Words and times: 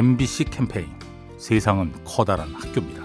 MBC 0.00 0.44
캠페인 0.44 0.88
세상은 1.36 1.92
커다란 2.06 2.54
학교입니다. 2.54 3.02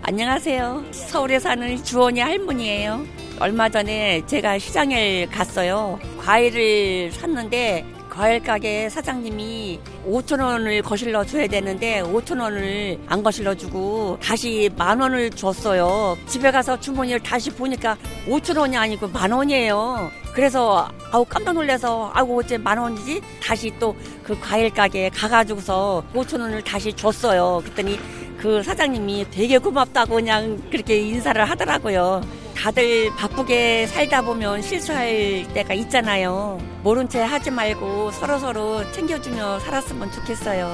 안녕하세요. 0.00 0.86
서울에 0.90 1.38
사는 1.38 1.84
주원이 1.84 2.18
할머니예요. 2.18 3.04
얼마 3.40 3.68
전에 3.68 4.24
제가 4.24 4.58
시장에 4.58 5.26
갔어요. 5.26 5.98
과일을 6.18 7.12
샀는데 7.12 7.84
과일 8.08 8.42
가게 8.42 8.88
사장님이 8.88 9.78
5천 10.06 10.42
원을 10.42 10.80
거실러 10.80 11.22
줘야 11.26 11.46
되는데 11.46 12.00
5천 12.00 12.40
원을 12.40 12.98
안 13.06 13.22
거실러 13.22 13.54
주고 13.54 14.18
다시 14.22 14.70
만 14.78 14.98
원을 14.98 15.28
줬어요. 15.28 16.16
집에 16.26 16.50
가서 16.52 16.80
주머니를 16.80 17.20
다시 17.20 17.50
보니까 17.50 17.98
5천 18.26 18.56
원이 18.56 18.78
아니고 18.78 19.08
만 19.08 19.30
원이에요. 19.30 20.10
그래서 20.36 20.88
아우 21.10 21.24
깜짝 21.24 21.54
놀라서 21.54 22.12
아우 22.14 22.38
어째 22.38 22.58
만 22.58 22.78
원이지? 22.78 23.22
다시 23.42 23.72
또 23.80 23.96
그 24.26 24.36
과일 24.40 24.70
가게에 24.70 25.08
가가지고서 25.10 26.02
5천 26.12 26.40
원을 26.40 26.60
다시 26.62 26.92
줬어요. 26.92 27.60
그랬더니 27.62 27.96
그 28.40 28.60
사장님이 28.60 29.26
되게 29.30 29.56
고맙다고 29.56 30.16
그냥 30.16 30.60
그렇게 30.68 30.98
인사를 30.98 31.48
하더라고요. 31.48 32.22
다들 32.56 33.14
바쁘게 33.16 33.86
살다 33.86 34.22
보면 34.22 34.62
실수할 34.62 35.46
때가 35.54 35.74
있잖아요. 35.74 36.58
모른 36.82 37.08
채 37.08 37.22
하지 37.22 37.52
말고 37.52 38.10
서로서로 38.10 38.90
챙겨주며 38.90 39.60
살았으면 39.60 40.10
좋겠어요. 40.10 40.68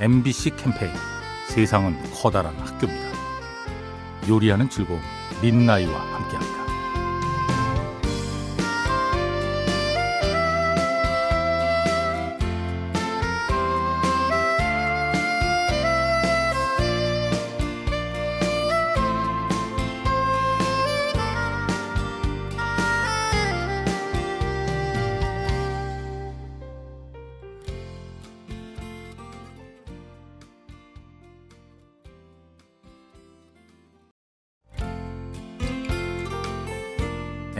MBC 0.00 0.56
캠페인 0.56 0.92
세상은 1.48 1.96
커다란 2.12 2.54
학교입니다. 2.58 3.08
요리하는 4.28 4.68
즐거움 4.68 5.00
민나이와 5.40 5.98
함께합니다. 5.98 6.69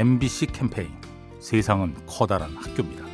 MBC 0.01 0.47
캠페인 0.47 0.89
세상은 1.41 1.95
커다란 2.07 2.57
학교입니다. 2.57 3.05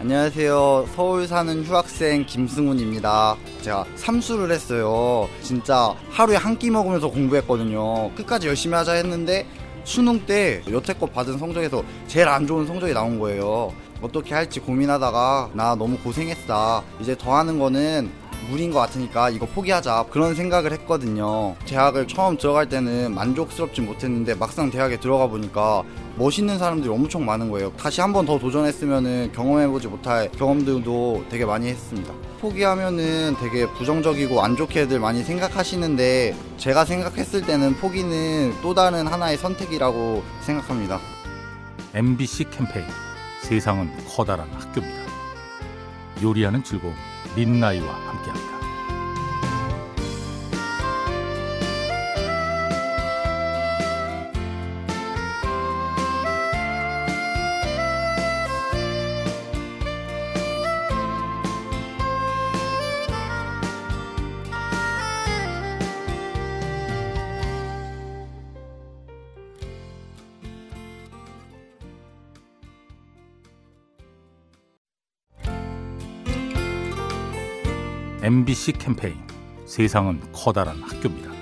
안녕하세요. 0.00 0.88
서울 0.96 1.28
사는 1.28 1.62
휴학생 1.62 2.26
김승훈입니다. 2.26 3.36
제가 3.60 3.84
삼수를 3.94 4.50
했어요. 4.50 5.28
진짜 5.42 5.94
하루에 6.10 6.34
한 6.34 6.58
끼 6.58 6.70
먹으면서 6.70 7.08
공부했거든요. 7.08 8.10
끝까지 8.16 8.48
열심히 8.48 8.74
하자 8.74 8.94
했는데 8.94 9.46
수능 9.84 10.18
때 10.26 10.60
여태껏 10.68 11.12
받은 11.12 11.38
성적에서 11.38 11.84
제일 12.08 12.26
안 12.26 12.48
좋은 12.48 12.66
성적이 12.66 12.94
나온 12.94 13.20
거예요. 13.20 13.72
어떻게 14.00 14.34
할지 14.34 14.58
고민하다가 14.58 15.50
나 15.54 15.76
너무 15.76 15.96
고생했다. 15.98 16.82
이제 17.00 17.16
더 17.16 17.36
하는 17.36 17.60
거는 17.60 18.10
무리인 18.48 18.72
것 18.72 18.78
같으니까 18.80 19.30
이거 19.30 19.46
포기하자 19.46 20.06
그런 20.10 20.34
생각을 20.34 20.72
했거든요. 20.72 21.54
대학을 21.66 22.06
처음 22.08 22.36
들어갈 22.36 22.68
때는 22.68 23.14
만족스럽진 23.14 23.86
못했는데 23.86 24.34
막상 24.34 24.70
대학에 24.70 24.98
들어가 25.00 25.26
보니까 25.26 25.82
멋있는 26.16 26.58
사람들이 26.58 26.92
엄청 26.92 27.24
많은 27.24 27.50
거예요. 27.50 27.72
다시 27.76 28.00
한 28.00 28.12
번 28.12 28.26
더 28.26 28.38
도전했으면 28.38 29.32
경험해보지 29.32 29.88
못할 29.88 30.30
경험들도 30.32 31.24
되게 31.30 31.44
많이 31.44 31.68
했습니다. 31.68 32.12
포기하면은 32.40 33.36
되게 33.40 33.66
부정적이고 33.66 34.42
안 34.42 34.56
좋게들 34.56 34.98
많이 35.00 35.22
생각하시는데 35.22 36.34
제가 36.58 36.84
생각했을 36.84 37.42
때는 37.42 37.74
포기는 37.76 38.52
또 38.62 38.74
다른 38.74 39.06
하나의 39.06 39.38
선택이라고 39.38 40.22
생각합니다. 40.42 41.00
MBC 41.94 42.44
캠페인. 42.50 42.84
세상은 43.42 43.90
커다란 44.08 44.48
학교입니다. 44.52 45.02
요리하는 46.22 46.62
즐거움 46.62 46.94
민나이와 47.34 47.94
함께합니다. 48.06 48.61
MBC 78.22 78.72
캠페인 78.74 79.16
세상은 79.66 80.20
커다란 80.32 80.80
학교입니다. 80.82 81.32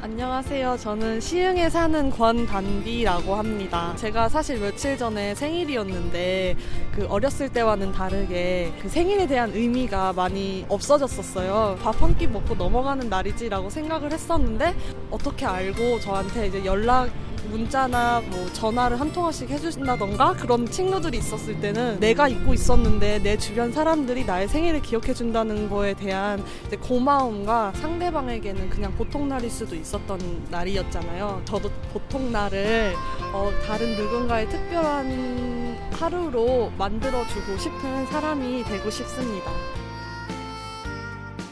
안녕하세요. 0.00 0.76
저는 0.78 1.20
시흥에 1.20 1.68
사는 1.68 2.08
권단비라고 2.10 3.34
합니다. 3.34 3.92
제가 3.96 4.28
사실 4.28 4.58
며칠 4.60 4.96
전에 4.96 5.34
생일이었는데 5.34 6.56
그 6.94 7.06
어렸을 7.08 7.48
때와는 7.48 7.90
다르게 7.92 8.72
그 8.80 8.88
생일에 8.88 9.26
대한 9.26 9.50
의미가 9.52 10.12
많이 10.12 10.64
없어졌었어요. 10.68 11.78
밥 11.82 12.00
한 12.00 12.16
끼 12.16 12.26
먹고 12.28 12.54
넘어가는 12.54 13.08
날이지라고 13.08 13.68
생각을 13.70 14.12
했었는데 14.12 14.74
어떻게 15.10 15.44
알고 15.44 15.98
저한테 16.00 16.46
이제 16.46 16.64
연락 16.64 17.10
문자나 17.50 18.22
뭐 18.28 18.46
전화를 18.52 19.00
한 19.00 19.12
통화씩 19.12 19.50
해주신다던가 19.50 20.34
그런 20.34 20.66
친구들이 20.66 21.18
있었을 21.18 21.60
때는 21.60 22.00
내가 22.00 22.28
잊고 22.28 22.54
있었는데 22.54 23.20
내 23.20 23.36
주변 23.36 23.72
사람들이 23.72 24.24
나의 24.24 24.48
생일을 24.48 24.82
기억해 24.82 25.14
준다는 25.14 25.68
거에 25.68 25.94
대한 25.94 26.44
고마움과 26.80 27.72
상대방에게는 27.76 28.70
그냥 28.70 28.94
보통 28.96 29.28
날일 29.28 29.50
수도 29.50 29.74
있었던 29.74 30.46
날이었잖아요. 30.50 31.42
저도 31.44 31.70
보통 31.92 32.32
날을 32.32 32.94
어, 33.32 33.50
다른 33.66 33.96
누군가의 33.96 34.48
특별한 34.48 35.78
하루로 35.92 36.72
만들어주고 36.78 37.58
싶은 37.58 38.06
사람이 38.06 38.64
되고 38.64 38.90
싶습니다. 38.90 39.50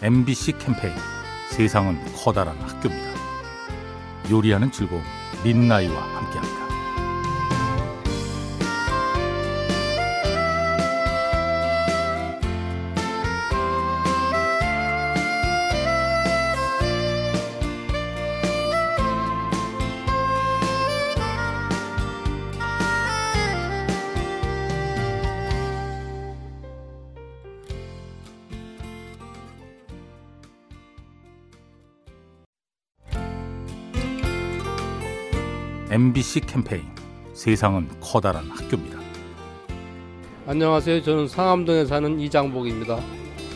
MBC 0.02 0.58
캠페인 0.58 0.94
세상은 1.50 1.98
커다란 2.14 2.56
학교입니다. 2.58 3.16
요리하는 4.30 4.70
즐거움 4.70 5.02
민나이와 5.42 6.02
함께합니다. 6.02 6.65
MBC 36.00 36.40
캠페인 36.40 36.82
세상은 37.32 37.88
커다란 38.02 38.44
학교입니다. 38.50 38.98
안녕하세요. 40.46 41.00
저는 41.02 41.26
상암동에 41.26 41.86
사는 41.86 42.20
이장복입니다. 42.20 43.00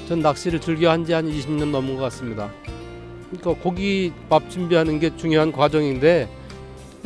전 0.08 0.20
낚시를 0.20 0.58
즐겨 0.58 0.90
한 0.90 1.04
지 1.04 1.12
한 1.12 1.30
20년 1.30 1.66
넘은 1.70 1.96
것 1.96 2.02
같습니다. 2.04 2.50
그러니까 3.30 3.62
고기 3.62 4.10
밥 4.30 4.48
준비하는 4.48 4.98
게 4.98 5.14
중요한 5.18 5.52
과정인데 5.52 6.30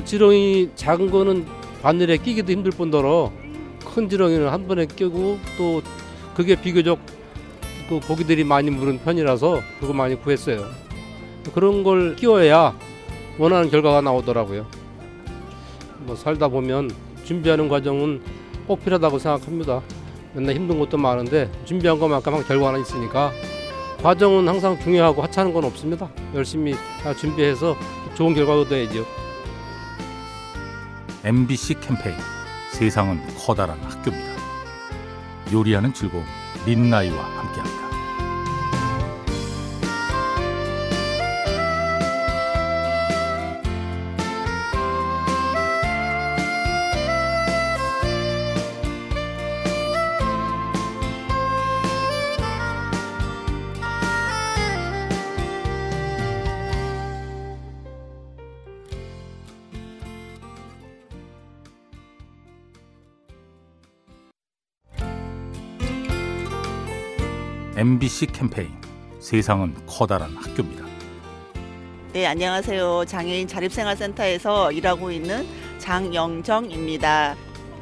지렁이 0.04 0.70
작은 0.76 1.10
거는 1.10 1.46
바늘에 1.82 2.16
끼기도 2.16 2.52
힘들 2.52 2.70
뿐더러 2.70 3.32
큰 3.92 4.08
지렁이는 4.08 4.48
한 4.48 4.68
번에 4.68 4.86
끼고 4.86 5.40
또 5.58 5.82
그게 6.36 6.54
비교적 6.54 7.00
그 7.88 7.98
고기들이 7.98 8.44
많이 8.44 8.70
무른 8.70 9.00
편이라서 9.00 9.60
그거 9.80 9.92
많이 9.94 10.14
구했어요. 10.14 10.64
그런 11.52 11.82
걸 11.82 12.14
끼워야 12.14 12.78
원하는 13.36 13.68
결과가 13.68 14.00
나오더라고요. 14.00 14.64
뭐 16.04 16.16
살다 16.16 16.48
보면 16.48 16.90
준비하는 17.24 17.68
과정은 17.68 18.22
꼭 18.66 18.84
필요하다고 18.84 19.18
생각합니다. 19.18 19.82
맨날 20.34 20.54
힘든 20.54 20.78
것도 20.78 20.96
많은데 20.96 21.50
준비한 21.64 21.98
것만큼 21.98 22.42
결과는 22.44 22.80
있으니까 22.80 23.32
과정은 24.02 24.46
항상 24.48 24.78
중요하고 24.78 25.22
하찮은 25.22 25.52
건 25.52 25.64
없습니다. 25.64 26.10
열심히 26.34 26.74
다 27.02 27.14
준비해서 27.14 27.76
좋은 28.14 28.34
결과 28.34 28.60
얻어야죠. 28.60 29.04
MBC 31.24 31.80
캠페인 31.80 32.16
세상은 32.72 33.20
커다란 33.38 33.78
학교입니다. 33.80 34.34
요리하는 35.52 35.94
즐거움 35.94 36.24
민나이와 36.66 37.16
함께합니다. 37.16 37.83
MBC 67.76 68.26
캠페인 68.26 68.70
세상은 69.18 69.74
커다란 69.84 70.30
학교입니다. 70.36 70.84
네, 72.12 72.24
안녕하세요. 72.24 73.04
장애인 73.08 73.48
자립생활센터에서 73.48 74.70
일하고 74.70 75.10
있는 75.10 75.44
장영정입니다. 75.78 77.34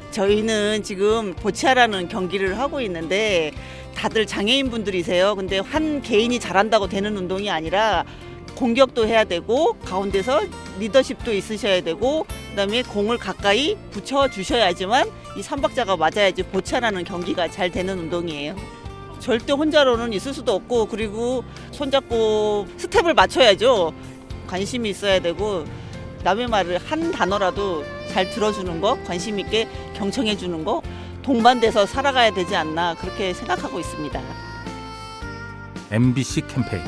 저희는 0.09 0.81
지금 0.81 1.35
보치아라는 1.35 2.07
경기를 2.07 2.57
하고 2.57 2.81
있는데 2.81 3.51
다들 3.93 4.25
장애인 4.25 4.71
분들이세요. 4.71 5.35
근데 5.35 5.59
한 5.59 6.01
개인이 6.01 6.39
잘한다고 6.39 6.87
되는 6.87 7.15
운동이 7.15 7.51
아니라 7.51 8.03
공격도 8.55 9.07
해야 9.07 9.23
되고 9.23 9.73
가운데서 9.73 10.41
리더십도 10.79 11.31
있으셔야 11.33 11.81
되고 11.81 12.25
그다음에 12.49 12.81
공을 12.81 13.19
가까이 13.19 13.77
붙여 13.91 14.27
주셔야지만 14.27 15.07
이 15.37 15.43
삼박자가 15.43 15.97
맞아야지 15.97 16.41
보치아라는 16.43 17.03
경기가 17.03 17.47
잘 17.47 17.69
되는 17.69 17.99
운동이에요. 17.99 18.82
절대 19.23 19.53
혼자로는 19.53 20.11
있을 20.11 20.33
수도 20.33 20.53
없고 20.53 20.87
그리고 20.87 21.45
손잡고 21.71 22.67
스텝을 22.75 23.13
맞춰야죠. 23.13 23.93
관심이 24.47 24.89
있어야 24.89 25.21
되고 25.21 25.63
남의 26.25 26.47
말을 26.47 26.77
한 26.77 27.09
단어라도 27.09 27.85
잘 28.11 28.29
들어주는 28.29 28.81
거, 28.81 29.01
관심 29.05 29.39
있게 29.39 29.69
경청해 29.93 30.35
주는 30.35 30.65
거, 30.65 30.81
동반돼서 31.21 31.85
살아가야 31.85 32.31
되지 32.33 32.53
않나 32.53 32.95
그렇게 32.95 33.33
생각하고 33.33 33.79
있습니다. 33.79 34.21
MBC 35.89 36.41
캠페인 36.47 36.83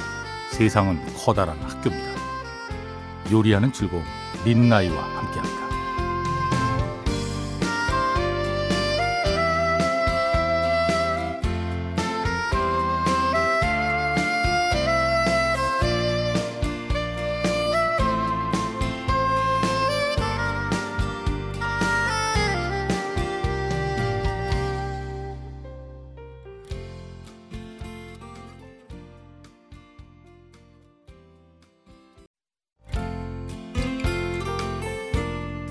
세상은 0.52 1.00
커다란 1.16 1.58
학교입니다. 1.60 2.16
요리하는 3.32 3.72
즐거움 3.72 4.04
민나이와 4.44 5.02
함께합니다. 5.02 5.65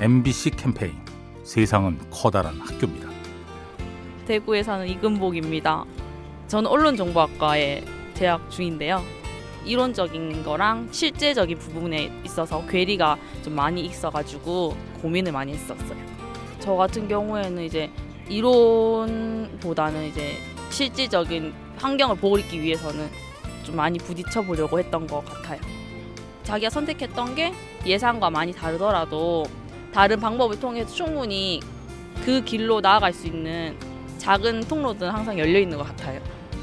MBC 0.05 0.51
캠페인 0.51 0.93
세상은 1.45 1.99
커다란 2.11 2.61
학교입니다. 2.61 3.09
대구에 4.27 4.63
사는 4.63 4.87
이금복입니다. 4.87 5.87
저는 6.47 6.69
언론정보학과에 6.69 7.83
재학 8.13 8.51
중인데요. 8.51 9.03
이론적인 9.65 10.43
거랑 10.43 10.89
실제적인 10.91 11.59
부분에 11.59 12.13
있어서 12.23 12.67
괴리가 12.67 13.17
좀 13.43 13.55
많이 13.55 13.81
있어가지고 13.81 14.77
고민을 15.01 15.33
많이 15.33 15.55
했었어요. 15.55 15.99
저 16.61 16.75
같은 16.75 17.09
경우에는 17.09 17.63
이제 17.63 17.91
이론보다는 18.29 20.09
이제 20.09 20.37
실질적인 20.69 21.55
환경을 21.79 22.17
보호하기 22.17 22.61
위해서는 22.61 23.09
좀 23.63 23.77
많이 23.77 23.99
부딪혀 23.99 24.43
보려고 24.43 24.79
했던 24.79 25.07
것 25.07 25.25
같아요. 25.25 25.61
자기가 26.43 26.69
선택했던 26.69 27.35
게 27.37 27.55
예상과 27.87 28.29
많이 28.29 28.53
다르더라도 28.53 29.45
다른 29.95 30.19
방법을 30.19 30.59
통해서 30.59 30.93
충분히 30.93 31.61
그 32.25 32.43
길로 32.43 32.81
나아갈 32.81 33.13
수 33.13 33.29
있는 33.29 33.79
작은 34.19 34.63
통로들은 34.63 35.13
항상 35.13 35.39
열려 35.39 35.61
있는 35.61 35.79
것 35.79 35.85
같아요. 35.85 36.21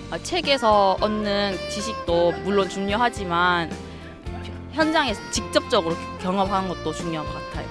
아, 0.10 0.18
책에서 0.18 0.98
얻는 1.00 1.56
지식도 1.70 2.34
물론 2.44 2.68
중요하지만 2.68 3.72
현장에서 4.74 5.22
직접적으로 5.32 5.96
경험하는 6.20 6.68
것도 6.68 6.92
중요한 6.92 7.26
것 7.26 7.34
같아요. 7.34 7.68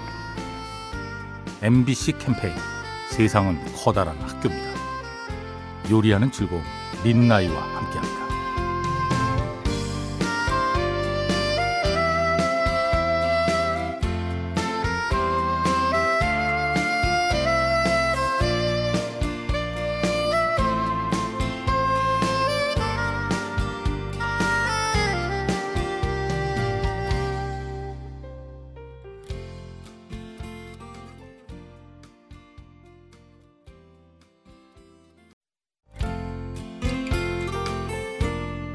MBC 1.60 2.12
캠페인 2.18 2.54
세상은 3.10 3.58
커다란 3.76 4.16
학교입니다. 4.18 4.80
요리하는 5.90 6.32
즐거움 6.32 6.62
민나이와 7.04 7.60
함께합니다. 7.60 8.29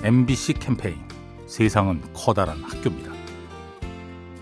MBC 0.05 0.53
캠페인 0.59 0.97
세상은 1.47 1.99
커다란 2.13 2.61
학교입니다. 2.61 3.11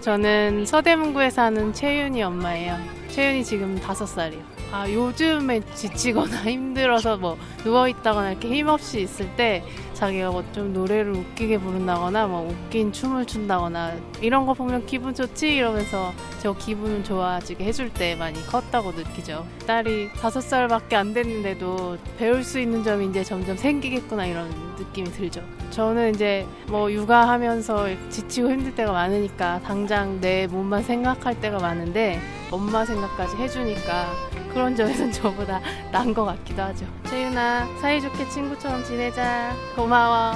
저는 0.02 0.66
서대문구에 0.66 1.30
사는 1.30 1.72
채윤이 1.72 2.22
엄마예요. 2.22 2.78
채윤이 3.12 3.46
지금 3.46 3.80
다섯 3.80 4.06
살이요. 4.06 4.42
아, 4.74 4.90
요즘에 4.90 5.62
지치거나 5.74 6.44
힘들어서 6.52 7.16
뭐 7.16 7.38
누워 7.64 7.88
있다거나 7.88 8.32
이렇게 8.32 8.50
힘없이 8.50 9.04
있을 9.04 9.34
때 9.38 9.64
자기가 10.04 10.32
뭐 10.32 10.44
좀 10.54 10.74
노래를 10.74 11.14
웃기게 11.14 11.58
부른다거나 11.60 12.28
뭐 12.28 12.48
웃긴 12.48 12.92
춤을 12.92 13.26
춘다거나 13.26 13.94
이런 14.22 14.46
거 14.46 14.54
보면 14.54 14.86
기분 14.86 15.16
좋지 15.16 15.56
이러면서 15.56 16.14
저 16.42 16.54
기분 16.54 17.04
좋아지게 17.04 17.64
해줄 17.64 17.92
때 17.92 18.16
많이 18.16 18.46
컸다고 18.46 18.92
느끼죠. 18.92 19.48
딸이 19.66 20.10
다섯 20.20 20.42
살밖에 20.42 20.96
안 20.98 21.14
됐는데도 21.14 21.98
배울 22.18 22.44
수 22.44 22.60
있는 22.60 22.84
점이 22.84 23.08
이제 23.08 23.24
점점 23.24 23.56
생기겠구나 23.56 24.26
이런 24.26 24.50
느낌이 24.78 25.10
들죠. 25.12 25.42
저는 25.72 26.14
이제 26.14 26.46
뭐 26.68 26.92
육아하면서 26.92 28.10
지치고 28.10 28.50
힘들 28.52 28.76
때가 28.76 28.92
많으니까 28.92 29.62
당장 29.62 30.20
내 30.20 30.48
몸만 30.48 30.84
생각할 30.84 31.40
때가 31.40 31.60
많은데 31.60 32.20
엄마 32.52 32.86
생각까지 32.86 33.38
해주니까 33.38 34.33
그런 34.54 34.76
점에선 34.76 35.12
저보다 35.14 35.60
나은 35.92 36.14
것 36.14 36.26
같기도 36.26 36.62
하죠. 36.62 36.86
채윤아 37.08 37.80
사이좋게 37.82 38.30
친구처럼 38.30 38.84
지내자. 38.84 39.54
고마워. 39.76 40.34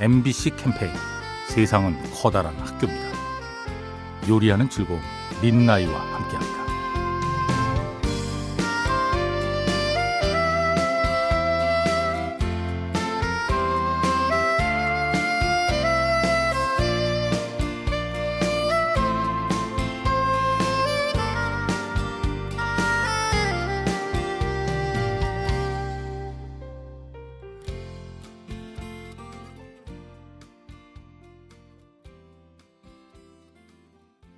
MBC 0.00 0.56
캠페인 0.56 0.92
세상은 1.48 1.96
커다란 2.12 2.54
학교입니다. 2.58 3.16
요리하는 4.28 4.68
즐거움 4.68 5.00
민나이와 5.40 5.98
함께합니다. 5.98 6.65